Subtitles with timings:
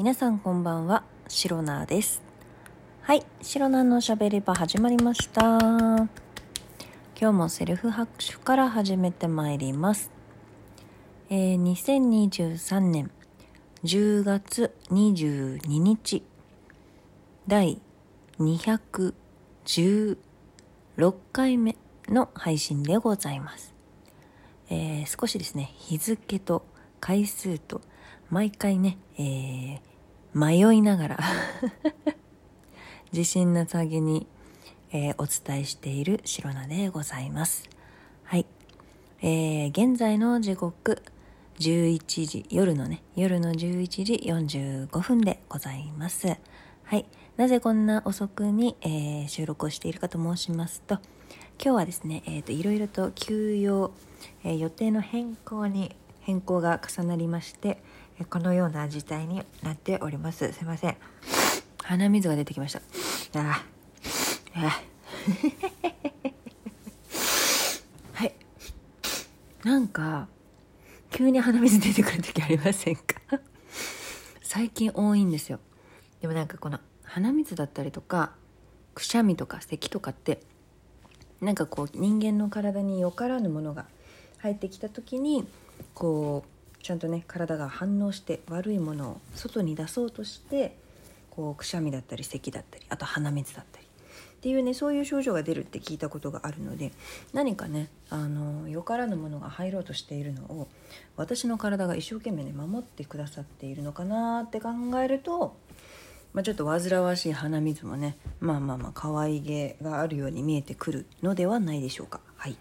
[0.00, 2.22] 皆さんこんばんは、シロナです。
[3.02, 5.58] はい、シロナのしゃべり場始まりました。
[5.58, 6.08] 今
[7.18, 10.10] 日もセルフ拍手から始めてまいります。
[11.28, 13.10] えー、2023年
[13.84, 16.22] 10月22日、
[17.46, 17.78] 第
[18.38, 20.16] 216
[21.30, 21.76] 回目
[22.08, 23.74] の配信でございます。
[24.70, 26.64] えー少しですね、日付と
[27.00, 27.82] 回数と
[28.30, 29.89] 毎回ね、えー
[30.32, 31.18] 迷いながら
[33.12, 34.26] 自信なさげに、
[34.92, 37.68] えーお伝えしている白菜でございます。
[38.22, 38.46] はい。
[39.22, 41.02] えー現在の時刻
[41.58, 46.36] 11時、夜のね、夜の11時45分でございます。
[46.84, 47.06] はい。
[47.36, 51.00] なぜこんな遅くに、えー収録をしているかと申しますと、
[51.62, 53.90] 今日はですね、えーと、いろいろと休養、
[54.44, 57.82] えー予定の変更に変更が重なりまして、
[58.28, 60.52] このような事態になっております。
[60.52, 60.96] すいません。
[61.82, 62.80] 鼻水が出てきました。
[63.40, 64.90] あーあー
[68.14, 68.34] はい。
[69.64, 70.28] なんか、
[71.10, 73.14] 急に鼻水出てくる時ありませんか？
[74.42, 75.58] 最近多いんですよ。
[76.20, 78.32] でもなんかこの鼻水だったりとか、
[78.94, 80.40] くしゃみとか咳とかって、
[81.40, 83.86] なんかこう人間の体によからぬものが
[84.38, 85.48] 入ってきた時に
[85.94, 86.48] こう
[86.82, 90.76] ちゃんとね体が反応して悪いものを外に出そうとして
[91.30, 96.92] こうくしゃみだったり咳だったりあと鼻水だったりっていうねそういう症状が出るって聞いたことがあるので
[97.34, 100.68] 何かねあのよからぬものが入ろうとしているのを
[101.16, 104.70] 私の体が一生懸命ね守ってくださっているのかなって考
[105.02, 105.56] えると
[106.32, 112.20] まあ、ちょっと煩わしい鼻水もねまあまあまあ可愛げがあるように見えてくるのではないでしょうか。
[112.36, 112.56] はい。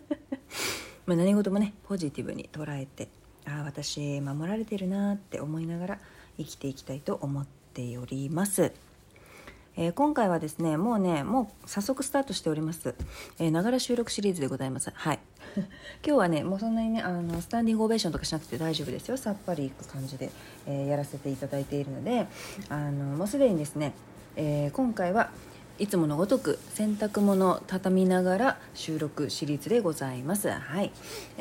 [1.06, 3.08] ま何事もねポジティブに捉えて
[3.46, 5.98] ああ私守られてるなって思いながら
[6.38, 8.72] 生きていきたいと思っております。
[9.74, 12.94] えー今回はですねもうねもう早速スタートしております。
[13.38, 14.90] ながら収録シリーズでございます。
[14.94, 15.18] はい。
[15.56, 15.66] 今
[16.02, 19.16] 日はねもうそんなにねあのスタンディングオベーションとかしなくて大丈夫ですよ。
[19.16, 20.30] さっぱりいく感じで、
[20.66, 22.26] えーやらせていただいているので
[22.68, 23.94] あのもうすでにですね、
[24.36, 25.30] えー今回は
[25.78, 30.50] いつものごとく洗濯物畳みながら収録シリーズでございます。
[30.50, 30.92] はい。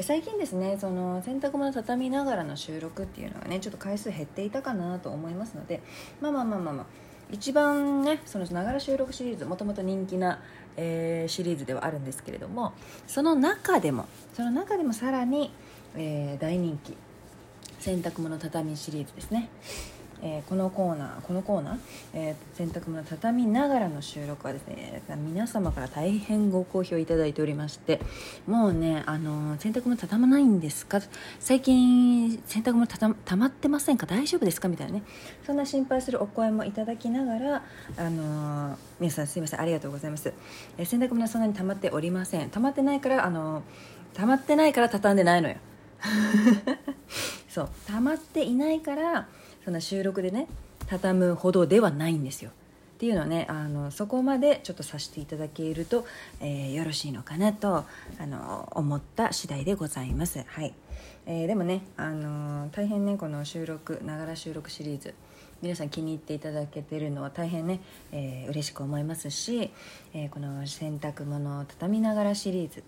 [0.02, 5.82] 最近ですね、その洗濯物畳みながらの収録っていうのがね、ちょっと回数減っていたかなと思いますので、
[6.22, 6.86] まあまあまあまあまあ、
[7.30, 10.40] 一番ね、そのながら収録シリーズ、もともと人気な、
[10.78, 12.74] えーシリーズではあるんですけれども、
[13.08, 15.52] その中でも、その中でもさらに、
[15.96, 16.96] えー大人気、
[17.80, 19.50] 洗濯物畳みシリーズですね。
[20.24, 21.78] えーこのコーナーこのコーナー、
[22.14, 28.00] えー洗濯物畳みながらの収録はですね皆様から大変ご好評いただいておりまして
[28.46, 31.02] もうね、あのー洗濯物畳まないんですか？
[31.40, 34.06] 最近洗濯物たたまってませんか？
[34.06, 34.68] 大丈夫ですか？
[34.68, 35.04] みたいなね。
[35.46, 37.64] そんな心配するお声もいただきながら、
[37.98, 39.62] あのー皆さんすいません。
[39.62, 40.32] ありがとうございます、
[40.78, 42.50] え洗濯物はそんなに溜まっておりません。
[42.52, 43.64] 溜まってないから、あの
[44.14, 45.56] 溜まってないから畳んでないのよ。
[47.50, 47.70] そう。
[47.88, 49.28] 溜まっていないから
[49.64, 50.48] そんな収録でね
[50.88, 52.52] 畳むほどではないんですよ。
[52.52, 52.54] っ
[53.02, 56.06] ていうのはねあのそこまでちょっとさせていただけると、
[56.40, 57.84] えーよろしいのかなと
[58.20, 60.44] あの思った次第でございます。
[60.46, 60.74] はい、
[61.26, 65.16] えーでもねあの大変ねこの収録ながら収録シリーズ
[65.62, 69.72] 皆さん気に入っていただけてるのは大変ね、えー嬉しく思いますし、
[70.14, 72.84] えーこの洗濯物を畳みながらシリーズ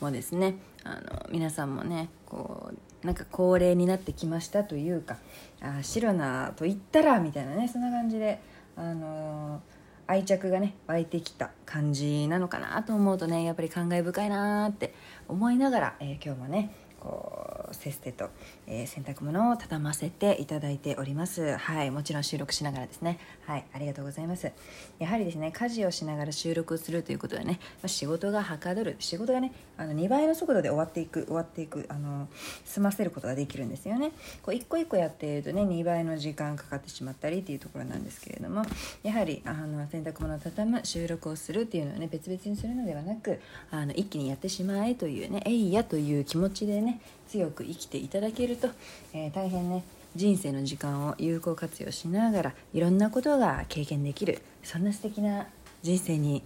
[0.00, 2.70] もですねあの皆さんもねこ
[3.02, 5.18] うなんか恒例になってきましたというか
[5.60, 8.40] あシロナと言ったらみたいなねそんな感じで
[8.76, 9.60] あの
[10.06, 14.94] 愛着がね湧いてきた感じなのかなと思うとねやっぱり感慨深いなーって
[15.28, 18.30] 思いながら、えー今日もねこうせっせと、
[18.66, 21.56] えー洗濯物を畳ませていただいております。
[21.56, 23.18] はいもちろん収録しながらですね。
[23.46, 24.50] はいありがとうございます。
[24.98, 32.28] やはりですね家事をしながら収録をするということでね、仕事がはかどる仕事がねあの2倍の速度で終わっていく終わっていくあの
[32.64, 34.12] 済ませることができるんですよね。
[34.42, 38.64] こう一個一個やっているとね2倍の時間かかってしまったりっていうところなんですけれども
[39.02, 43.40] やはりあの洗濯物を畳む収録をするっていうのをね別々にするのではなく
[43.70, 48.68] あの一気にやってしまえというねえいやという気持ちでね強く生きていただけると、
[49.12, 49.84] えー大変ね
[50.16, 55.48] 人生の時間を有効活用しながらいろんなことが経験できるそんな素敵な
[55.82, 56.44] 人生に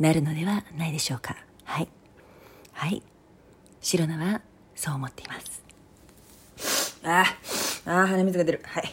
[0.00, 1.36] なるのではないでしょうか。
[1.64, 1.88] はい。
[2.72, 3.02] はい。
[3.82, 4.40] 白菜は
[4.74, 5.62] そう思っています。
[7.04, 7.24] あ
[7.84, 8.60] あ鼻水が出る。
[8.64, 8.84] はい。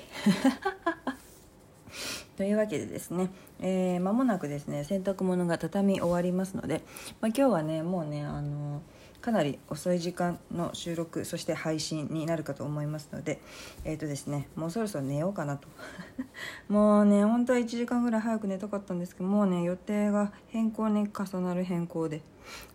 [2.38, 3.30] というわけでですね、
[3.62, 6.82] えー間もなくですね洗濯物が畳み終わりますので、
[7.22, 8.82] まあ、今日はねもうねあの
[9.24, 13.40] かなり遅い時間の収録そして配信になるかと思いますので
[13.86, 15.70] えっ、ー、とですねもうそろそろ寝ようかなと。
[16.68, 22.22] もうね本当は1時間ぐらい早く寝たかったんですけどもうね予定が変更に重なる変更で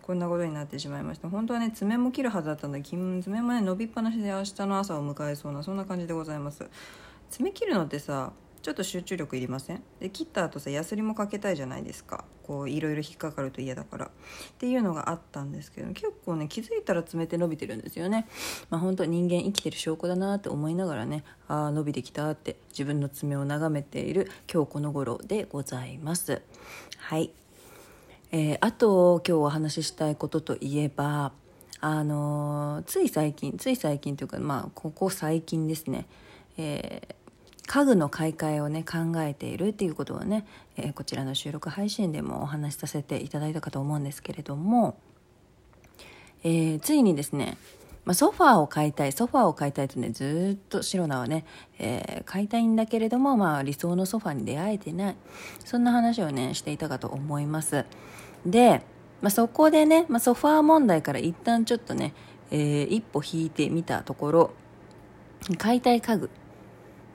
[0.01, 1.29] こんなことになってしまいました。
[1.29, 6.67] 本当はね爪も切るはずだったんだけど爪もね伸びっぱなしで明日の朝を迎えそうなそんな感じでございます。
[7.29, 9.81] 爪切るのってさちょっと集中力いりません？
[9.99, 12.25] で切った後さヤスリもかけたいじゃないですか。
[12.45, 14.05] こういろいろ引っかかると嫌だから。
[14.07, 14.09] っ
[14.57, 18.27] ていうのがあったんですけど結構ね気づいたら爪って伸びてるんですよね。
[18.69, 26.41] まあ本当人間生きてる証拠だなって思いながらねああ伸びてきたって自分の爪を眺めている今日この頃でございます。
[26.97, 27.31] はい。
[28.31, 31.31] えー、あと今日お話ししたいことといえば
[31.79, 36.07] あのー、つい最近つい最近というかまあここ最近ですね、
[36.57, 37.15] えー
[37.69, 40.43] 家具の買い替えをね考えているっていうことをね、
[40.75, 44.97] えー、こちらの収録配信でもお話しさせていただいたかと思うんですけれども、
[46.43, 47.59] えー、ついにですね、
[48.05, 51.45] まあ、ソファーを買いたいソファーを買いたいとねずっと白菜はね、
[51.77, 55.15] えー、買いたいんだけれども、まあ、理想のソファーに出会えてない。
[55.63, 57.85] そんな話をねしていたかと思います。
[58.47, 58.81] で、
[59.21, 62.15] まあ、そこでね、まあ、ソファー問題から一旦ちょっとね、
[62.49, 64.51] えー、一歩引いてみたところ
[65.59, 66.31] 買いたい家具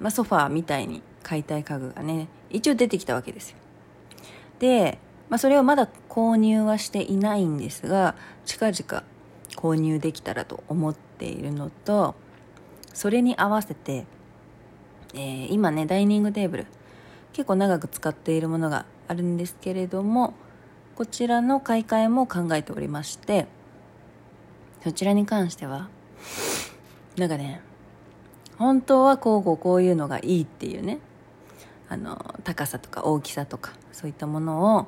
[0.00, 3.56] まあ、ソファーみたいに買いたい家具がね一応出てきたわけですよ。
[4.58, 4.98] で、
[5.28, 8.14] まあ、それをまだ購入はしていないんですが
[8.44, 9.04] 近々
[9.56, 12.14] 購入できたらと思っているのと
[12.92, 14.06] それに合わせて、
[15.14, 16.66] えー、今ねダイニングテーブル
[17.32, 20.34] 結構長く使っているものがあるんですけれども
[20.94, 23.46] こちらの買い替えも考えておりまして
[24.82, 25.88] そちらに関しては
[27.16, 27.60] なんかね
[28.58, 30.98] 本当はこうこうこういうのがいいっていうね。
[31.88, 34.86] あの高さとか大きさとかそういったものを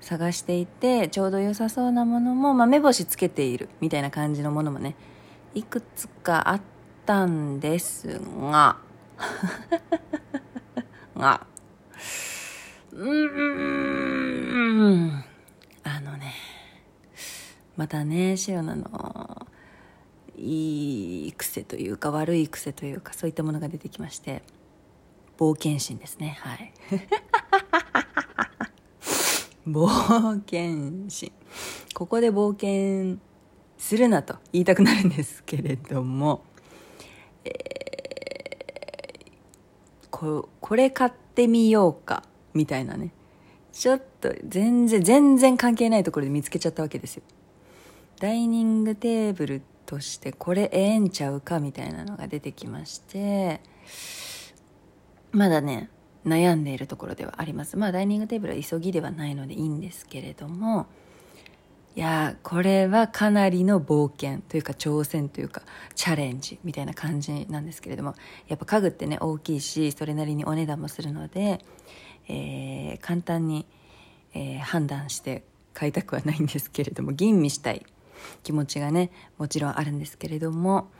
[0.00, 4.96] 探していてちょうど良さそうなものも、まあ、目星つけているみたいな感じのものもね
[5.54, 6.60] いくつかあっ
[7.06, 8.76] たんですが
[11.16, 11.46] が
[12.92, 13.06] うー
[15.06, 15.24] ん
[15.84, 16.34] あのね
[17.76, 19.21] またね塩なの
[20.42, 24.42] いい癖というか悪い癖というかそういったものが出てきまして
[25.38, 26.38] 冒険心ですね。
[26.40, 26.72] はい。
[29.66, 31.32] 冒険心。
[31.94, 33.18] ここで冒険
[33.78, 36.44] するなと言いたくなるんですけれども、
[37.44, 37.52] えー、
[40.10, 42.22] ここれ買ってみようか
[42.54, 43.12] みたいなね。
[43.72, 47.22] ちょっと全然全然関係ないところで見つけちゃったわけですよ。
[48.20, 53.60] ダイニングテーブルとしてこれええんちゃうかみたいなのが出てきまして
[55.32, 55.90] まだね
[56.26, 57.76] 悩んでいるところではあります。
[57.76, 60.86] まあダイニングテーブルは急ぎではないのでいいんですけれども
[61.94, 65.62] いやこれはかなりの冒険というか挑戦というか
[65.94, 68.14] チャレンジみたいな感じなんですけれども
[68.48, 71.62] やっぱ家具ってね大きいしそれなりにお値段もするので、
[72.28, 73.66] えー、簡単に、
[74.32, 75.44] えー、判断して
[75.74, 77.84] 買いたくはないんですけれども吟味したい
[78.42, 80.90] 気持ちがねもちろんあるんですけれども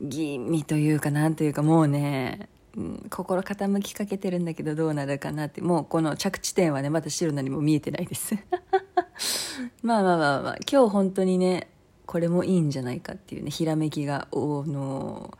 [0.00, 8.34] 吟味というかなんというかもうね、うん、心傾きかけてるんだけどどうなるかなってもうこの着地点はねまだ白何も見えてないです。
[9.82, 11.68] まあまあまあまあ今日本当にね
[12.04, 15.36] これもいいんじゃないかっていうねひらめきがおの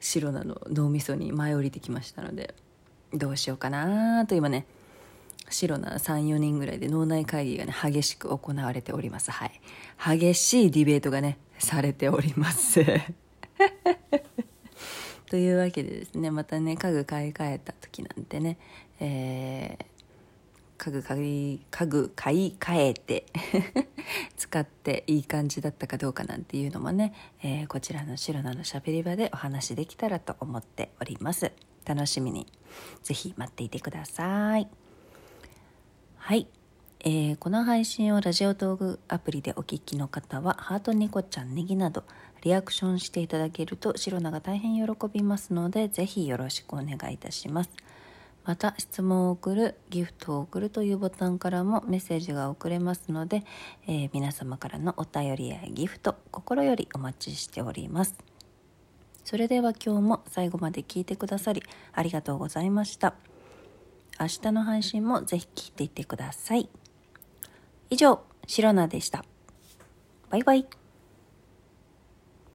[0.00, 2.54] 白菜の脳みそに舞い降りてきましたので
[3.12, 4.66] どうしようかなと今ね
[5.50, 9.30] 白な34人ぐらいで脳内会議がね激しく行われております。
[9.30, 9.60] はい。
[10.18, 12.84] 激しいディベートがねされております。
[15.30, 18.58] というわけでですねまたね家具買い替えた時なんてね、
[19.00, 19.84] えー、
[20.78, 23.26] 家具買い家具買い替えて
[24.36, 27.12] 使っていい感じだったかどうかなんていうのもね、
[27.42, 31.52] えー、こちらの白菜のしゃべり場でお話できたらと思っております。
[31.84, 32.46] 楽しみに。
[33.02, 34.68] ぜひ待っていてください。
[36.26, 36.48] はい、
[37.04, 42.02] えー、この配信をラジオトークアプリでお聞きの方はハートニコちゃんネギなど
[42.42, 47.70] リアクションしていただけると白菜が大変喜びますのでぜひよろしくお願いいたします。
[48.44, 53.44] また質問を送るギフトを送るというボタンからもメッセージが送れますので、
[53.86, 58.16] えー、皆様からのお便りやギフト心よりお待ちしております。
[59.24, 63.14] それでは今日も最後まで聞いてくださりありがとうございました。
[64.18, 66.68] 明日の配信もぜひ聞いていってください。
[67.90, 69.24] 以上、シロナでした。
[70.30, 70.66] バイバイ。